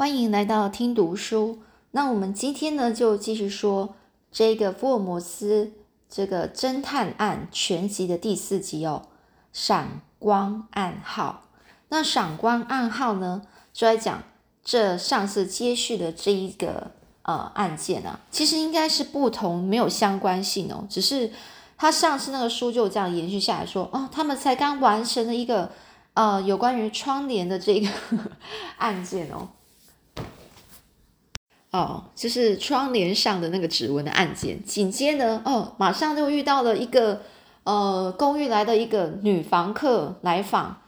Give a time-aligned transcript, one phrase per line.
[0.00, 1.58] 欢迎来到听读书。
[1.90, 3.96] 那我们今天呢，就继续说
[4.32, 5.72] 这个福尔摩斯
[6.08, 9.02] 这个侦探案全集的第四集哦，
[9.52, 11.42] 闪光暗号。
[11.90, 13.42] 那闪光暗号呢，
[13.74, 14.22] 就来讲
[14.64, 21.30] 这上次接续的这一个呃案件啊，其实应该是不同，没有相关性哦，只是
[21.76, 25.70] 他上次那个书就这样延续下来说，哦，他们才刚完成了一个
[26.14, 27.86] 呃有关于窗帘的这个
[28.78, 29.50] 案件哦。
[31.72, 34.60] 哦，就是窗帘上的那个指纹的案件。
[34.64, 37.22] 紧接着，哦，马上就遇到了一个
[37.62, 40.78] 呃公寓来的一个女房客来访。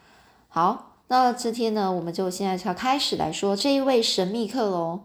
[0.49, 5.03] 好，那这天呢，我们就现在要开始来说这一位神秘客喽。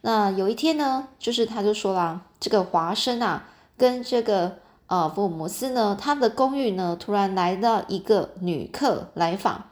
[0.00, 4.56] 那有一天呢，就是他就说啦，这个华生啊，跟这个
[4.86, 9.64] 呃福尔摩斯呢，他的公寓呢，突然来了一个女客来访。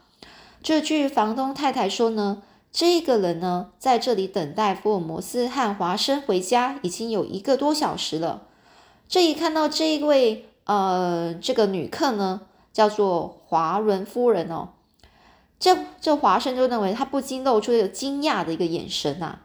[0.61, 2.43] 这据房东太太说呢。
[2.71, 8.43] 这个人呢，在这里等待福尔摩斯和华生回家，已经有一个多小时了。
[9.07, 14.69] 这一看到这一位呃，这个女客呢，叫做华伦夫人哦。
[15.59, 19.39] 这这华生就认为他不禁露出一个惊讶的一个眼神呐。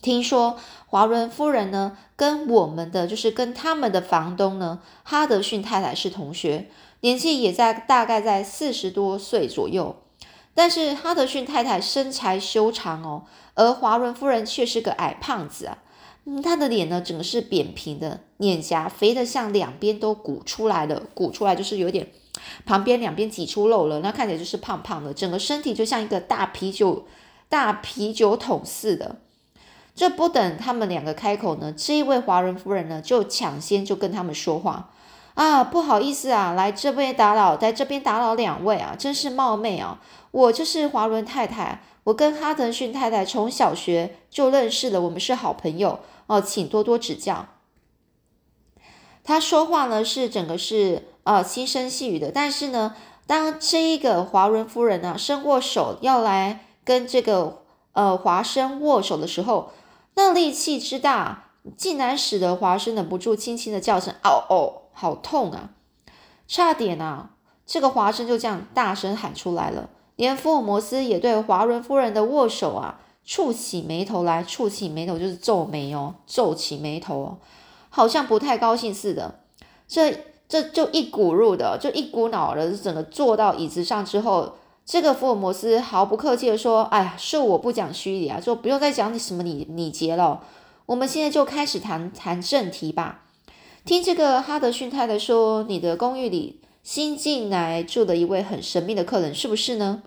[0.00, 6.68] 听说华伦夫人呢，跟我们的就是跟他们的房东呢，哈德逊太太是同学，
[7.00, 10.01] 年纪也在大概在四十多岁左右。
[10.54, 15.78] 但是哈德逊太太身材修长哦，而华伦夫人却是个矮胖子啊。
[16.24, 22.08] 嗯，她的脸呢，整个是扁平的，脸颊肥的像两边都鼓出来了，鼓出来就是有点
[22.64, 27.06] 旁边两边挤出肉了，那看起来就是胖胖的，整个身体就像一个大啤酒
[27.48, 29.16] 大啤酒桶似的。
[29.94, 34.90] 这不等他们两个开口呢，这一位华伦夫人呢就抢先就跟他们说话
[35.34, 40.00] 啊，不好意思啊，来这边打扰，在这边打扰两位啊，真是冒昧啊。
[40.30, 47.46] 我就是华伦太太，我跟哈德逊太太从小学就认识了，我们是好朋友哦，请多多指教。
[49.24, 57.62] 他说话呢是整个是呃轻声细语的，但是呢，当这一个华伦夫人呢伸过手要来跟这个
[57.92, 59.70] 呃华生握手的时候，
[60.14, 65.70] 那力气之大，竟然使得华生忍不住轻轻的叫声“嗷哦，好痛啊！”
[66.46, 67.30] 差点啊，
[67.66, 69.88] 这个华生就这样大声喊出来了。
[70.16, 77.38] 连福尔摩斯也对华伦夫人的握手啊蹙起眉头来，蹙起眉头就是皱眉哦，皱起眉头哦，
[77.88, 79.40] 好像不太高兴似的。
[79.88, 90.42] 这这就一股入的，就一股脑的，整个坐到椅子上之后，这个福尔摩斯毫不客气的说：“哎呀，是我不讲虚礼啊，就不用再讲你什么礼礼节了，
[90.86, 93.21] 我们现在就开始谈谈正题吧。
[93.84, 100.02] 听这个哈德逊太太说，你的公寓里。”新进来住的一位很神秘的客人，是不是呢？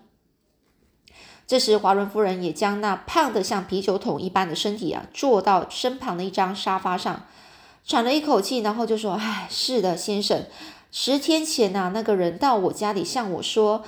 [1.46, 7.22] 这时，华伦夫人也将那胖的像啤酒桶一般的身体啊，坐到身旁的一张沙发上，
[7.82, 10.44] 喘了一口气，然后就说：“唉，是的，先生，
[10.92, 13.82] 十天前呐，那个人到我家里向我说，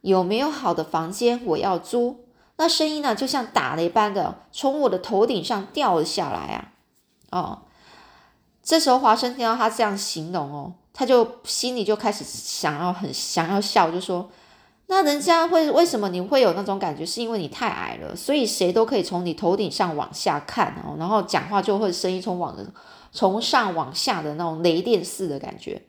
[0.00, 2.24] 有没有好的房间我要租？
[2.56, 6.72] 那声音呢，就像打雷般的从我的头顶上掉了下来啊！
[7.30, 7.62] 哦，
[8.62, 14.28] 这时候华生听到他这样形容哦。”他就心里就开始想要很想要笑，就说
[14.88, 17.04] ：“那人家会为什么你会有那种感觉？
[17.06, 22.54] 是因为你太矮了，所以谁都可以从你头顶上往下看哦，然后讲话就会声音从往
[23.10, 25.80] 从上往下的那种雷电似的感觉。”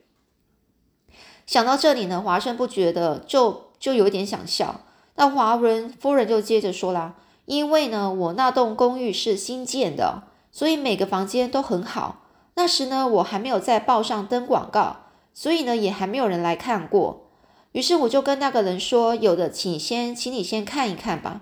[1.46, 4.80] 想到这里呢，华生不觉得就就有点想笑。
[5.16, 12.22] 那华伦夫人就接着说啦：“因为呢，我那栋公寓是新建的，所以每个房间都很好。”
[12.56, 17.28] 那时呢，我还没有在报上登广告，所以呢，也还没有人来看过。
[17.72, 21.42] 于是我就跟那个人说：“有的，请先，请你先看一看吧。”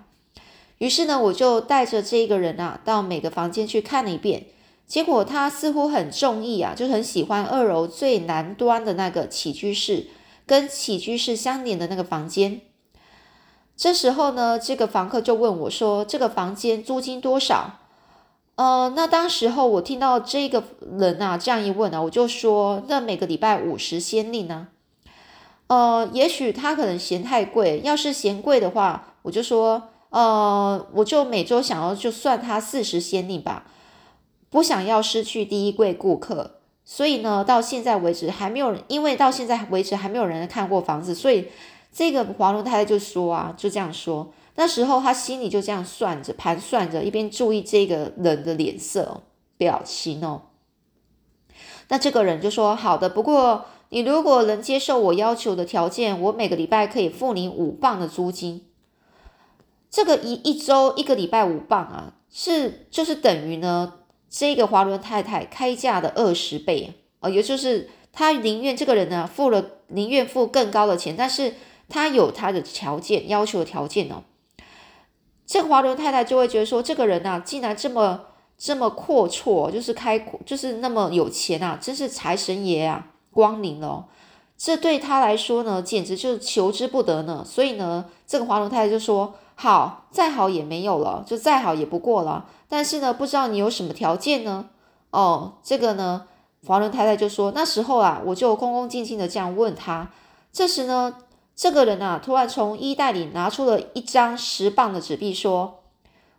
[0.78, 4.46] 于是呢，我就带着这个人啊，到每个房间去看了一遍。
[4.86, 10.06] 结果他似乎很中意啊，就很喜欢二楼最南端的那个起居室，
[10.46, 12.62] 跟起居室相连的那个房间。
[13.76, 17.80] 这时候呢，这个房客就问我说：“这个房间租金多少？”
[18.62, 20.62] 呃，那当时候我听到这个
[20.96, 24.68] 人啊这样一问啊，我就说，那每个礼拜五十先令呢？
[25.66, 33.64] 呃，也许他可能嫌太贵，要是嫌贵的话，我就说，呃，我就每周想要就算他四十先令吧，
[34.48, 36.52] 不想要失去第一柜顾客，
[36.84, 41.48] 所以呢，到现在为止还没有人，因为到现在为止还没有人看过房子，所以
[41.92, 44.32] 这个华龙太太就说啊，就这样说。
[44.54, 49.22] 那时候他心里就这样算着、盘算着，一边注意这个人的脸色、
[49.56, 50.42] 表情哦。
[51.88, 58.66] 那这个人就说：“好的，不过你如果能接受我要求的条件，我每个礼拜可以付你五磅的租金。”
[59.90, 63.94] 这个一一周一个礼拜五磅啊，是就是等于呢
[64.30, 71.54] 这个华伦太太开价的二十倍啊，也就是他宁愿这个人呢付了宁愿付更高的钱，但是
[71.90, 74.24] 他有他的条件要求的条件哦。
[75.52, 78.20] 这个华伦太太就会觉得说，这个人呐，竟然这么
[78.56, 84.06] 这么阔绰，就是开就是那么有钱啊，真是财神爷啊，光临了。
[84.56, 87.44] 这对他来说呢，简直就是求之不得呢。
[87.46, 89.34] 所以呢，这个华伦太太就说。
[89.54, 92.46] 好，再好也没有了，就再好也不过了。
[92.68, 94.70] 但是呢，不知道你有什么条件呢？
[95.10, 96.24] 哦，这个呢，
[96.66, 100.10] 华伦太太就说，那时候啊，我就恭恭敬敬的这样问他。
[100.50, 101.14] 这时呢，
[101.54, 105.80] 这个人啊，突然从衣袋里拿出了一张十磅的纸币，说：“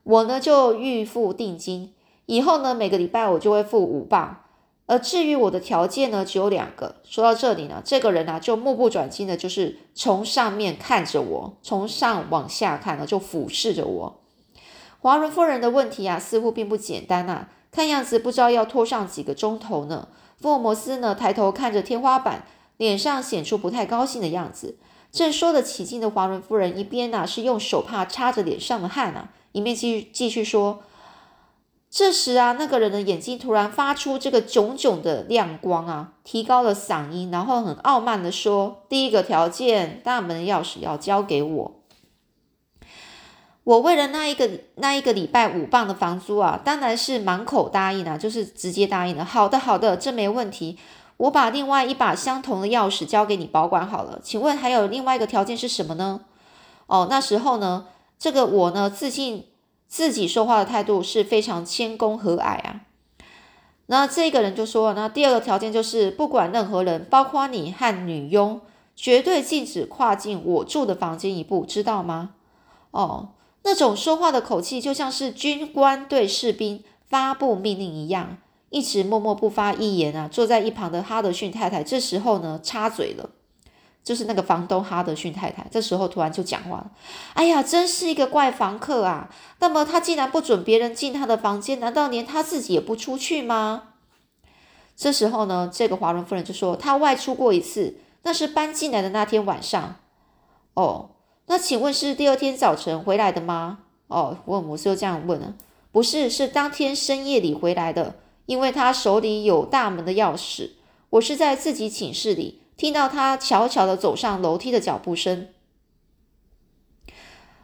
[0.03, 1.93] 我呢就预付定金，
[2.25, 4.39] 以后呢每个礼拜我就会付五磅。”
[4.85, 6.95] 而至于我的条件呢，只有两个。
[7.05, 14.19] 说到这里呢，这个人呢就目不转睛的，就是从上面看着我，从上往下看呢，就俯视着我。
[14.99, 20.09] 华伦夫人的问题啊，似乎并不简单呐，看样子不知道要拖上几个钟头呢。
[20.37, 22.45] 福尔摩斯呢抬头看着天花板，
[22.75, 24.77] 脸上显出不太高兴的样子。
[25.13, 30.81] 正说得起劲的华伦夫人，一边呢是用手帕擦着脸上的汗啊，一面继续继续说。
[31.91, 41.79] 这时啊，那个人的眼睛突然发出这个炯炯的亮光啊，提高了嗓音，然后很傲慢的说：“第一个条件，大门的钥匙要交给我。
[43.63, 49.23] 我为了那一个那一个礼拜五磅的房租啊，当然是满口答应啊，就是直接答应了。
[49.23, 50.79] 好的，好的，这没问题。
[51.23, 54.19] 我把另外一把相同的钥匙交给你保管好了。
[54.23, 56.21] 请问还有另外一个条件是什么呢？
[56.87, 57.87] 哦，那时候呢，
[58.17, 59.47] 这个我呢，自信。”
[59.93, 62.81] 自己说话的态度是非常谦恭和蔼啊。
[63.85, 68.59] 那这个人就说：“那第二个条件就是，不管任何人，包括你和女佣，
[68.95, 72.31] 绝对禁止跨进我住的房间一步，知道吗？”
[72.89, 78.37] 哦，那种说话的口气就像是军官对士兵发布命令一样，
[78.73, 80.27] 一直默默不发一言啊。
[80.27, 83.29] 坐在一旁的哈德逊太太这时候呢，插嘴了。
[84.03, 86.91] 就是那个房东哈德逊太太，这时候突然就讲话了
[87.35, 89.29] ：“哎呀，真是一个怪房客啊！
[89.59, 93.83] 那么他竟然不准别人进他的房间，难道连他自己也不出去吗？”
[94.97, 99.95] 这时候呢，这个华伦夫人就说：“他外出过一次，那是搬进来的那天晚上。”
[100.75, 101.11] 哦，
[101.45, 103.79] 那请问是第二天早晨回来的吗？
[104.07, 105.53] 哦，福尔摩斯又这样问了
[105.93, 110.71] ：“不是，是当天深夜里回来的，因为他手里有大门的钥匙。
[111.11, 115.49] 我是在自己寝室里。”听到他悄悄的走上楼梯的脚步声，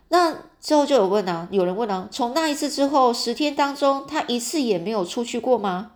[0.09, 5.93] 那之后就有问啊，有人问啊，从那一次之后十天当中，他一次也没有出去过吗？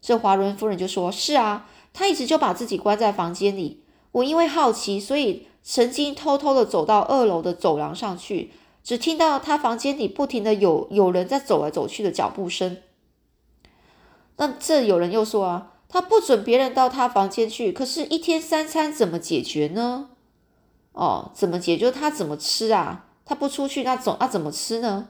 [0.00, 3.82] 这华伦夫人就说：“是啊，他一直就把自己关在房间里。
[4.12, 8.52] 我因为好奇，所以曾经偷偷的走到二楼的走廊上去，
[8.84, 12.78] 只听到他房间里不停的有有人在走来走去的脚步声。
[14.46, 20.08] 那这有人又说啊。”他不准别人到他房间去，可是，一天三餐怎么解决呢？
[20.92, 21.92] 哦，怎么解决？
[21.92, 23.04] 他怎么吃啊？
[23.26, 25.08] 他不出去，那总那怎么吃呢？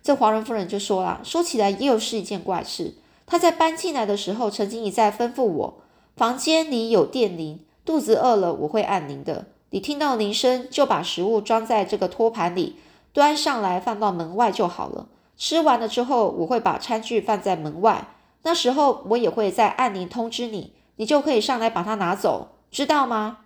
[0.00, 2.94] 这华人夫人就说了，说起来又是一件怪事。
[3.26, 5.78] 他在搬进来的时候，曾经一再吩咐我，
[6.16, 9.46] 房间里有电铃，肚子饿了我会按铃的。
[9.70, 12.76] 你听到铃声，就把食物装在这个托盘里，
[13.12, 15.08] 端上来放到门外就好了。
[15.36, 18.06] 吃完了之后，我会把餐具放在门外。
[18.42, 23.38] 那时候我也会在按铃通知你，你就可以上来把它拿走，知道吗？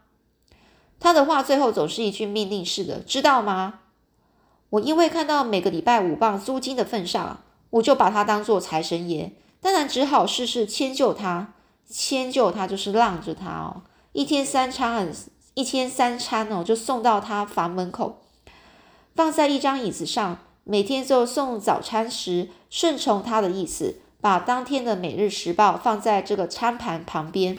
[1.01, 3.81] 他的话最后总是一句命令式的，知道吗？
[4.71, 11.55] 我因为看到每个礼拜五磅租金的份上，我就把他当做财神爷，当然只好事事迁就他，
[11.89, 13.83] 迁就他就是让着他哦，
[14.13, 15.13] 一天三餐，
[15.55, 18.23] 一天三餐哦，就送到他房门口，
[19.15, 23.97] 放在一张椅子上，每天就送早餐时顺从他的意思。
[24.23, 27.59] 把当天的《每日时报》放在这个餐盘旁边。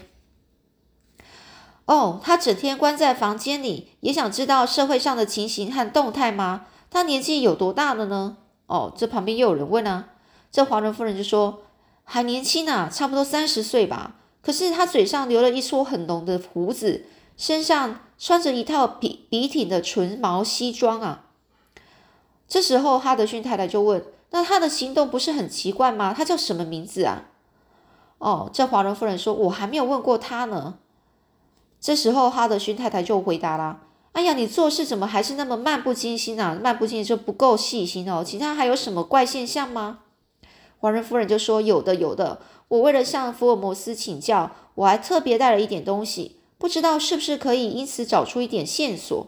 [1.85, 6.65] 哦，他整天关在房间里，也想知道社会上的情形和动态吗？
[6.89, 8.37] 他年纪有多大了呢？
[8.67, 10.11] 哦，这旁边又有人问啊。
[10.49, 11.63] 这华人夫人就说
[12.05, 14.15] ：“还年轻啊，差不多三十岁吧。
[14.41, 17.05] 可是他嘴上留了一撮很浓的胡子，
[17.35, 21.25] 身上穿着一套笔笔挺的纯毛西装啊。”
[22.47, 24.05] 这时候，哈德逊太太就问。
[24.33, 26.11] 那他的行动不是很奇怪吗？
[26.11, 27.25] 他叫什么名字啊？
[28.17, 30.79] 哦，这华人夫人说：“我还没有问过他呢。”
[31.79, 33.81] 这时候，哈德逊太太就回答啦
[34.13, 36.57] ：“哎呀，你做事怎么还是那么漫不经心啊？
[36.59, 38.23] 漫不经心就不够细心哦。
[38.25, 39.99] 其他还有什么怪现象吗？”
[40.81, 42.41] 华人夫人就说：“有的，有的。
[42.69, 49.27] 我为了向福尔摩斯请教，我还特别带了一点东西，不知道是不是可以因此找出一点线索。”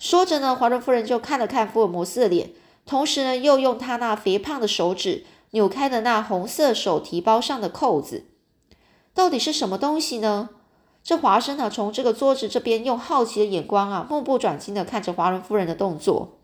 [0.00, 2.50] 说着呢，华伦夫人就看了看福尔摩斯的脸，
[2.86, 8.24] 同时呢，又用他那肥胖的手指扭开了那红色手提包上的扣子。
[9.12, 10.50] 到底是什么东西呢？
[11.02, 16.38] 这华生呢，从这个桌子这边用好奇的眼光啊，目不转睛的看着华伦夫人的动作。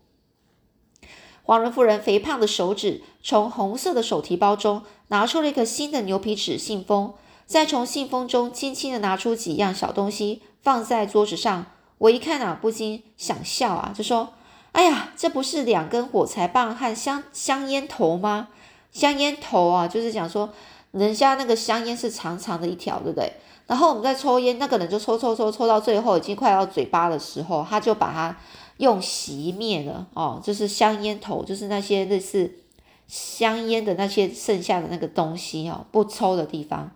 [1.43, 7.13] 华伦夫人肥胖的手指从红色的手提包中拿出了一个新的牛皮纸信封，
[7.45, 11.65] 再从信封中轻轻的拿出几样小东西放在桌子上。
[11.97, 14.33] 我一看啊，不禁想笑啊，就说
[14.73, 18.49] ：“哎呀，这不是两根火柴棒和香香烟头吗？
[18.91, 20.49] 香烟头啊，就是讲说。”
[20.93, 23.33] 人家那个香烟是长长的一条，对不对？
[23.65, 28.37] 然后我们在抽烟，那个人就抽抽抽抽到最后已经快到嘴巴的时候，他就把它
[28.77, 32.59] 用熄灭了哦，就是香烟头，就是那些类似
[33.07, 36.91] 香烟的那些剩下的那个东西哦，不抽的地方。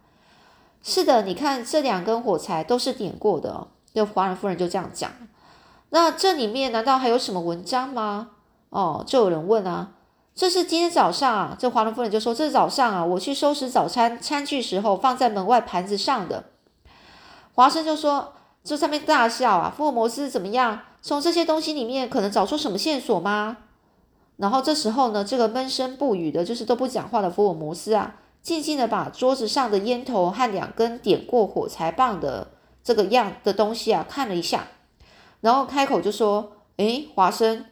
[0.84, 3.68] 是的，你看这两根火柴都是点过的哦。
[3.96, 5.12] 就华人夫人就这样讲。
[5.90, 8.32] 那这里面难道还有什么文章吗？
[8.70, 9.92] 哦，就有人问啊。
[10.36, 16.44] 这是今天早上啊，这华伦夫人就说：“这是早上啊，我去收拾早餐餐具时候放在门外盘子上的。”
[17.56, 20.82] 华生就说：“这上面大笑啊，福尔摩斯怎么样？
[21.02, 23.58] 从这些东西里面可能找出什么线索吗？”
[24.38, 32.50] 然后这时候呢，这个闷声不语的，就是都不讲话的福尔摩斯啊，静静的把桌子上的烟头和两根点过火柴棒的
[32.84, 34.68] 这个样的东西啊看了一下，
[35.42, 37.66] 然后开口就说：“诶，华生，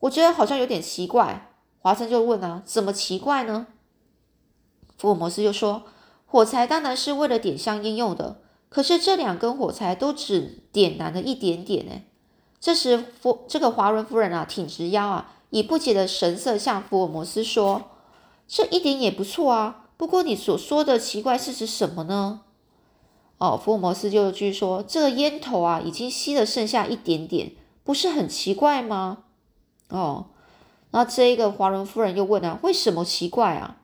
[0.00, 1.50] 我觉得好像有点奇怪。”
[1.80, 3.66] 华生就问啊，怎么奇怪呢？
[4.96, 5.82] 福尔摩斯就说
[6.26, 11.92] ：“火柴当然是为了点香烟用的，可是这两根火柴都只点燃了一点点。”呢。
[12.60, 17.90] 这时，福这个华伦夫人啊，挺直腰啊，以不解的神色向福尔摩斯说
[18.46, 22.42] ：“这一点也不错啊，不过你所说的奇怪是指什么呢？”
[23.42, 27.50] 哦，福尔摩斯就继续说：“这个烟头啊，已经吸了剩下一点点，
[27.82, 29.24] 不是很奇怪吗？”
[29.90, 30.26] 哦。
[30.92, 33.78] 那这一个华伦夫人又问啊，为什么奇怪啊？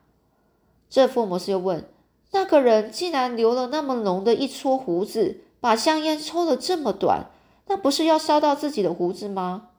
[0.88, 1.88] 这福尔摩斯又问，
[2.30, 7.26] 那个人竟然留了那么浓的一撮胡子，把香烟抽了这么短，
[7.66, 9.70] 那不是要烧到自己的胡子吗？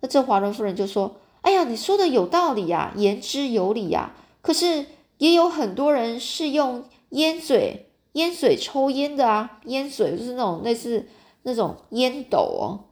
[0.00, 4.12] 那这华伦夫人就说，哎呀，你说的有道理呀，言之有理呀。
[4.42, 4.84] 可是
[5.16, 7.87] 也有很多人是用烟嘴、
[8.18, 11.06] 烟嘴抽烟的啊，烟嘴就是那种类似
[11.42, 12.84] 那种烟斗哦。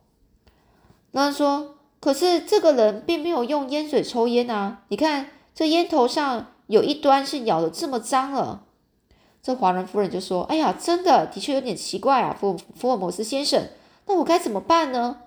[1.12, 1.72] 那他说。
[1.98, 4.82] 可是这个人并没有用烟水抽烟啊！
[4.90, 8.62] 你看这烟头上有一端是咬的这么脏了。
[9.42, 13.66] 这华人夫人就说：“哎呀，真的，的确有点奇怪啊，福福尔摩斯先生，
[14.06, 15.22] 那我该怎么办呢？”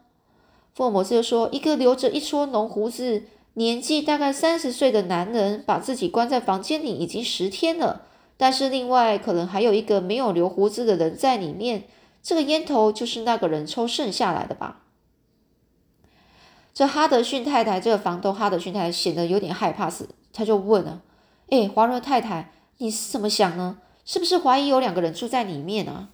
[0.73, 3.23] 福尔摩斯就说：“一个留着一撮浓胡子、
[3.55, 8.03] 年纪大概三十岁的男人，把自己关在房间里已经十天了，
[8.41, 11.83] 但是另外可能还有一个没有留胡子的人在里面，
[12.23, 14.83] 这个烟头就是那个人抽剩下来的吧？”
[16.73, 21.01] 这哈德逊太太，这个房东哈德逊太太显得有点害怕死，他就问了
[21.51, 23.79] ：“哎，华伦太太，你是怎么想呢？
[24.05, 26.07] 是不是怀疑有两个人住在里面啊？”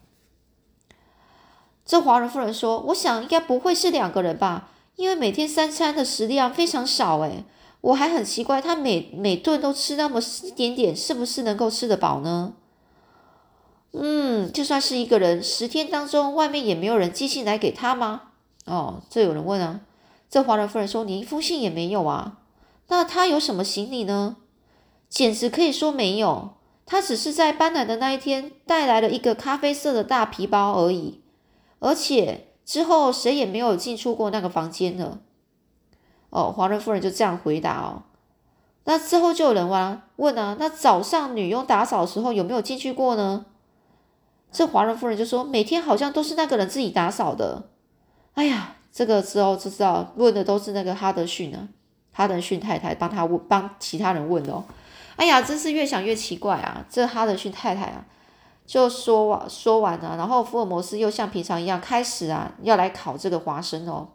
[1.86, 7.20] 这华人夫人说：“我想应该不会是两个人吧，因为每天三餐的食量非常少。
[7.20, 7.44] 哎，
[7.86, 12.54] 我还很奇怪，他每每顿都吃那么一点点，是不是能够吃得饱呢？”
[13.94, 18.32] 嗯，就算是一个人，十天当中外面也没有人寄信来给他吗？
[18.66, 19.82] 哦，这有人问啊。
[20.28, 22.40] 这华人夫人说：“你一封信也没有啊，
[22.88, 24.38] 那他有什么行李呢？
[25.08, 26.56] 简直可以说没有，
[26.88, 31.22] 他只是在搬来的那一天带来了一个咖啡色的大皮包而已，
[31.78, 35.20] 而且之后谁也没有进出过那个房间了。”
[36.36, 38.04] 哦，华人夫人就这样回答哦。
[38.84, 43.46] 那之后就有人问问啊，那早上女佣打扫的时候有没有进去过呢？
[44.52, 47.70] 这华人夫人就说：“每天好像都是那个人自己打扫的。”
[48.36, 48.74] 哎呀。
[48.96, 51.68] 这个之后就知道问的都是那个哈德逊啊，
[52.14, 54.64] 哈德逊太太帮他问，帮其他人问哦。
[55.18, 56.86] 哎呀，真是越想越奇怪啊！
[56.90, 58.06] 这哈德逊太太啊，
[58.66, 64.08] 就说完说完了，然后福尔摩斯又像平常一样开始啊，要来考这个华生哦。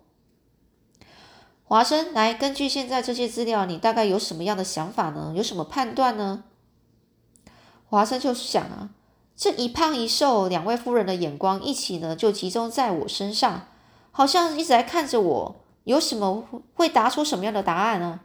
[1.71, 5.33] 华生，来，根据现在这些资料，你大概有什么样的想法呢？
[5.37, 6.43] 有什么判断呢？
[7.89, 8.91] 华生就想啊，
[9.37, 13.69] 这一胖一瘦两位夫人的眼光一起呢，就集中在我身上。
[14.11, 16.43] 好像一直在看着我，有什么
[16.75, 18.19] 会答出什么样的答案呢？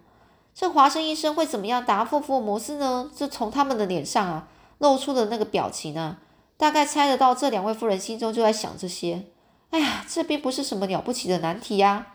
[0.56, 3.12] 这华生医生会怎么样答复福尔摩斯呢？
[3.16, 4.48] 这从他们的脸上啊
[4.80, 6.18] 露出的那个表情啊，
[6.58, 9.28] 大概猜得到这两位夫人心中就在想这些。
[9.70, 12.08] 哎呀，这并不是什么了不起的难题呀。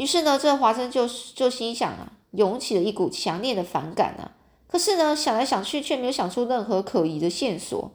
[0.00, 4.32] 于是呢，这华生就就心想啊，涌起了一股强烈的反感啊。
[4.66, 7.90] 可是呢，想来想去却没有想出任何可疑的线索。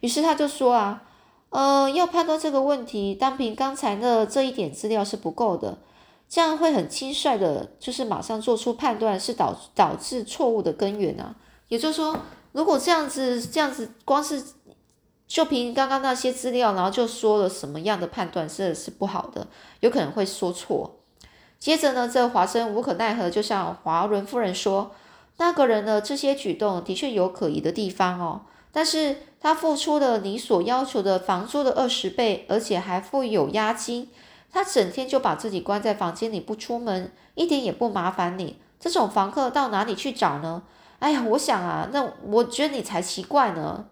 [0.00, 1.04] 于是他就说啊。
[1.54, 5.76] 呃，要判断这个问题，单凭刚才的这一点资料是不够的，
[6.26, 11.36] 这样会很轻率的，就是马上做出判断，是导导致错误的根源啊。
[11.68, 12.16] 也就是说，
[12.52, 14.42] 如果这样子这样子，光是
[15.28, 19.46] 就凭刚刚那些资料，然后就说了什么样的判断，这是不好的，
[19.80, 21.00] 有可能会说错。
[21.62, 24.90] 接着呢，这华生无可奈何，就向华伦夫人说，
[25.36, 28.40] 那个人的这些举动的确有可疑的地方哦。
[28.72, 34.10] 但是他付出了你所要求的房租的二十倍，而且还付有押金。
[34.50, 38.58] 他整天就把自己关在房间里不出门，一点也不麻烦你。
[38.80, 40.64] 这种房客到哪里去找呢？
[40.98, 43.84] 哎呀，我想啊，那我觉得你才奇怪呢。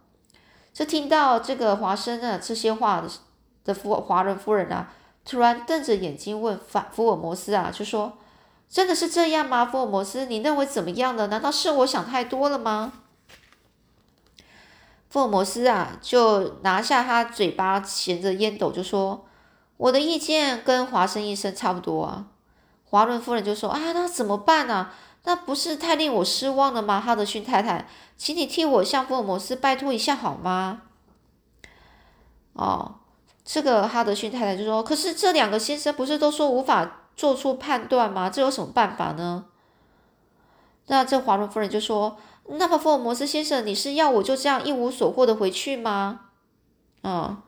[0.72, 3.04] 就听到这个华生啊这些话
[3.64, 4.92] 的华人夫人啊，
[5.30, 8.18] 突然瞪着眼睛问法福尔摩斯啊，就说
[8.68, 9.64] ：“真的是这样吗？
[9.64, 11.28] 福尔摩斯，你认为怎么样呢？
[11.28, 12.92] 难道是我想太多了吗？”
[15.08, 19.24] 福尔摩斯啊，就拿下他嘴巴衔着烟斗，就说
[19.78, 22.26] ：“我的意见跟华生医生差不多啊。”
[22.90, 24.90] 华伦夫人就说：“啊，那怎么办呢？
[25.22, 30.82] 那不是太令我失望了吗？”哈德逊太太，请你替我向福尔摩斯拜托一下好吗？
[32.54, 32.96] 哦，
[33.52, 38.30] 这个哈德逊太太就说：“可是这两个先生不是都说无法做出判断吗？
[38.30, 39.46] 这有什么办法呢？”
[40.86, 42.16] 那这华伦夫人就说。
[42.52, 46.20] 那么福尔摩斯先生，你是要我就这样一无所获的回去吗？
[47.02, 47.40] 嗯，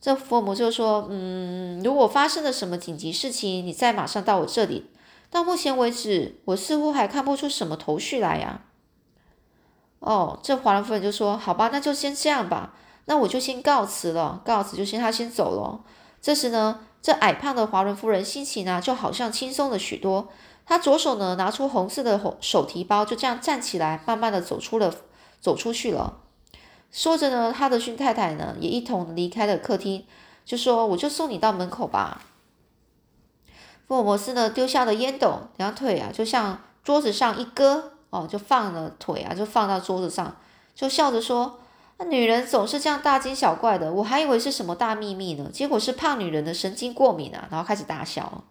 [0.00, 4.90] 这福尔摩斯就说：“嗯，如果发生了什么紧急事情，你再马上到我这里。
[5.30, 8.60] 到目前为止，我似乎还看不出什么头绪来呀。”
[10.00, 12.74] 哦，这华伦夫人就说：“好吧，那就先这样吧。
[13.06, 15.80] 那我就先告辞了，告辞就先他先走了。”
[16.22, 20.28] 这时呢，这矮胖的华伦夫人心情呢就好像轻松了许多。
[20.64, 24.92] 他左手呢拿出红色的手手提包，就这样站起来，慢慢的走出了，
[25.40, 26.18] 走出去了。
[26.90, 30.04] 说着呢，哈德逊太太呢也一同离开了客厅，
[30.44, 32.22] 就说：“我就送你到门口吧。”
[33.86, 40.36] 福尔摩斯呢丢下了烟斗，两腿啊就像桌子上一搁，哦，就放了腿啊，就放到桌子上，
[40.74, 41.60] 就笑着说
[41.98, 48.44] ：“那女人总是这样大惊小怪的，我还以为是什么大秘密呢，结果是胖女人的神经过敏啊。”然后开始大笑。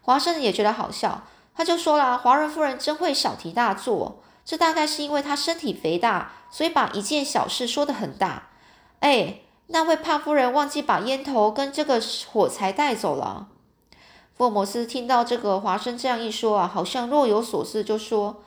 [0.00, 1.24] 华生也觉得好笑，
[1.54, 8.48] 他就说了：“华人夫人真会小题大做，这大概是因为她身体肥大，所以把一件小事说得很大。”
[9.00, 12.00] 哎，那位胖夫人忘记把烟头跟这个
[12.32, 13.48] 火柴带走了。
[14.36, 18.42] 福尔摩斯听到这个华生这样一说啊，好像若有所思，就说：“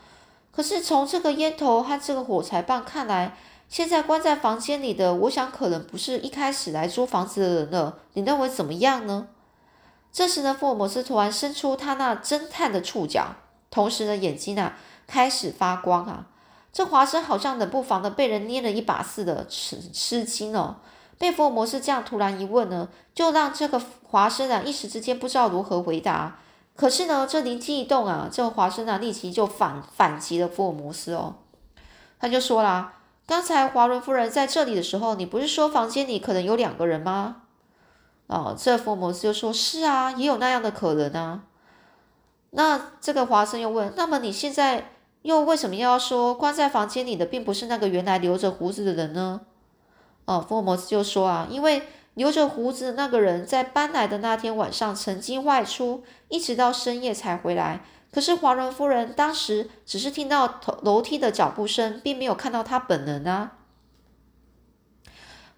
[0.51, 3.37] 可是从这个烟头和这个火柴棒看来，
[3.69, 7.99] 现在关在房间里的，我想可能不是一开始来租房子的人了。
[8.13, 9.27] 你认为怎么样呢？”
[10.11, 13.35] 这时呢，福尔摩斯突然伸出他那侦探的触角，
[13.69, 16.27] 同时呢，眼睛啊开始发光啊。
[16.71, 20.77] 这华生好像冷不防的被人捏了一把似的，吃吃惊哦。
[21.17, 26.39] 被福尔摩斯这样突然一问呢，就让这个华生啊一时之间不知道如何回答。
[26.75, 31.35] 可是呢，这灵机一动啊，这个华生啊立即就反反击了福尔摩斯哦。
[32.19, 32.93] 他就说啦
[33.27, 37.43] ：“刚才华伦夫人在这里的时候，你不是说房间里可能有两个人吗？”
[38.27, 41.43] 哦，这福尔摩斯就说：“是啊，也有那样的可能啊。”
[42.51, 44.91] 那这个华生又问：“那么你现在
[45.23, 49.41] 又为什么要说关在房间里的并不是那个原来留着胡子的人呢？”
[50.23, 57.81] 哦，福尔摩斯就说：“啊，因为留着胡子的那个人在搬来的那天晚上曾经外出，一直到深夜才回来。
[58.11, 63.53] 可是华伦夫人当时只是听到楼楼梯的脚步声，并没有看到他本人啊。”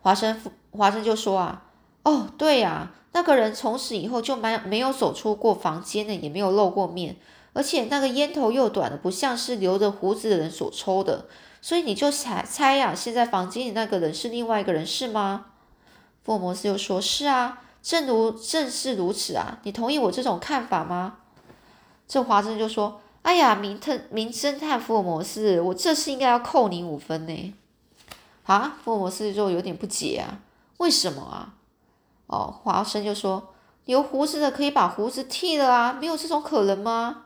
[0.02, 1.66] 华生夫华生就说：“啊。”
[2.04, 7.18] 哦，对呀，那个人从此以后就没没有走出过房间呢，也没有露过面，
[7.52, 11.26] 而且那个烟头又短的不像是留着胡子的人所抽的，
[11.62, 15.48] 所以你就猜猜呀，现在房间里那个人是另外一个人是吗？
[16.24, 21.18] 福尔摩斯又说：“是啊，正如正是如此啊，你同意我这种看法吗？”
[22.10, 27.54] 这华生就说：“哎呀，名特名侦探福尔摩斯，我这次应该要扣你五分呢。”
[28.46, 30.42] 啊，福尔摩斯就有点不解啊，
[30.78, 31.54] 为什么啊？
[32.26, 33.54] 哦，华生就说
[33.86, 37.26] ：“留胡子的可以把胡子剃了啊，没有这种可能吗？”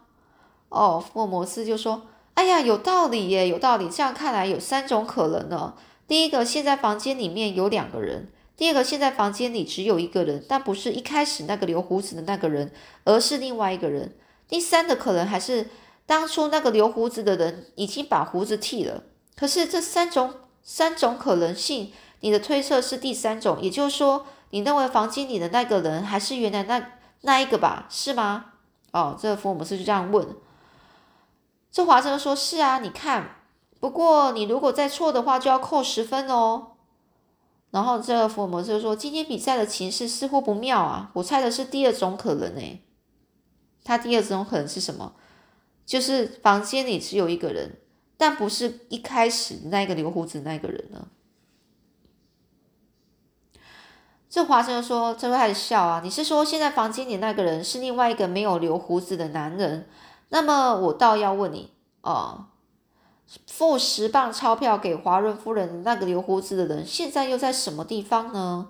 [0.68, 2.02] 哦，福尔摩斯就说
[2.36, 3.88] ：“哎呀，有道理耶，有道理。
[3.88, 5.76] 这样看来有三种可能呢。
[6.10, 8.24] 第一个，现在房间里面有两个人；
[8.58, 12.74] 第二个，现在房间里只有一个人，但不是一开始那个留胡子的那个人，
[13.06, 14.14] 而是另外一个人。
[14.48, 15.70] 第三的可能还是
[16.06, 19.04] 当初那个留胡子的人已经把胡子剃了。
[19.36, 27.88] 可是这三种三种可能性，你的推测是第三种，也就是说。”你认为房间里的那个人还是原来那那一个吧？
[27.90, 28.52] 是吗？
[28.92, 30.28] 哦，这个福尔摩斯就这样问。
[31.72, 33.38] 这华生说：“是啊，你看。
[33.80, 36.74] 不过你如果再错的话，就要扣十分哦。”
[37.74, 42.84] 然后这个福尔摩斯就说：“今天比赛的情势似乎不妙啊，我猜的是第二种可能诶。
[43.84, 45.14] 他第二种可能是什么？
[45.86, 47.78] 就是房间里只有一个人，
[48.18, 51.08] 但不是一开始那个留胡子那个人呢。”
[54.30, 56.02] 这华生说：“这会开始笑啊！
[56.04, 59.88] 你是说现在房间里那个人是另外一个没有留胡子的男人？
[60.30, 62.48] 那么我倒要问你哦。”
[63.48, 68.70] 付十磅钞票给华伦夫人那个留胡子的人，现在又在什么地方呢？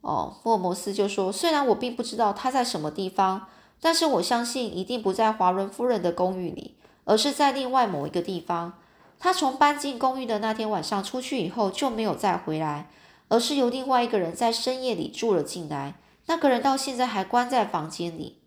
[0.00, 3.46] 哦，福尔摩斯就说：“虽然我并不知道他在什么地方，
[3.80, 8.78] 但是我相信一定不在华伦夫人的公寓里，而是在另外某一个地方。
[9.18, 12.90] 他从搬进公寓的那天晚上出去以后就没有再回来，
[13.28, 15.94] 而是由另外一个人在深夜里住了进来。
[16.26, 18.38] 那个人到现在还关在房间里。”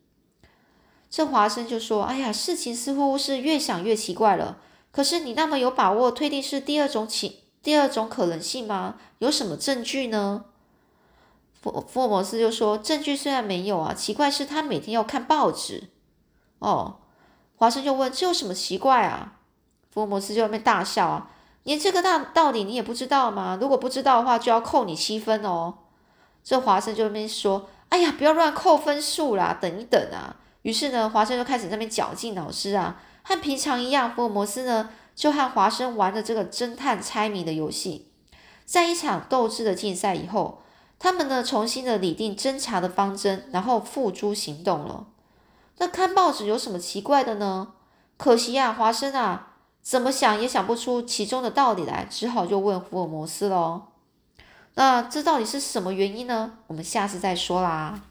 [1.09, 4.57] 这华生就说：“哎呀，事情似乎是越想越奇怪了。”
[4.91, 8.95] 可是你那么有把握推定是第二种情第二种可能性吗？
[9.19, 10.45] 有什么证据呢？
[11.61, 15.89] 福福尔摩斯就说：“证据虽然没有啊，奇怪是他每天要看报纸。”
[16.59, 16.99] 哦，
[17.55, 19.33] 华生就问：“这有什么奇怪啊？”
[19.91, 21.31] 福尔摩斯就在那边大笑啊
[21.63, 23.57] ：“连这个大道理你也不知道吗？
[23.59, 25.79] 如果不知道的话，就要扣你七分哦。”
[26.43, 33.01] 这华生就那边说：“哎呀，不要乱扣分数啦，等一等啊。”于是呢，华生就开始那边绞尽脑汁啊。
[33.23, 38.11] 和平常一样，福尔摩斯呢就和华生玩着这个侦探猜谜的游戏。
[38.65, 40.61] 在一场斗智的竞赛以后，
[40.99, 45.07] 他们呢重新的拟定侦查的方针，然后付诸行动了。
[45.77, 47.69] 那看报纸有什么奇怪的呢？
[48.17, 53.83] 可惜呀，华生啊，怎么想也想不出其中的道理来，只好就问福尔摩斯喽。
[54.75, 56.51] 那这到底是什么原因呢？
[56.67, 58.01] 我们下次再说啦。